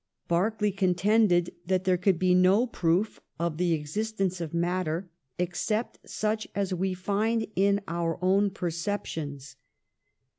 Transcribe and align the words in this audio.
Berkeley 0.27 0.71
contended 0.71 1.51
that 1.67 1.83
there 1.83 1.95
could 1.95 2.17
be 2.17 2.33
no 2.33 2.65
proof 2.65 3.19
of 3.37 3.57
the 3.57 3.73
existence 3.73 4.41
of 4.41 4.51
matter, 4.51 5.11
except 5.37 5.99
such 6.09 6.47
as 6.55 6.73
we 6.73 6.95
find 6.95 7.45
in 7.55 7.79
our 7.87 8.17
own 8.19 8.49
perceptions. 8.49 9.57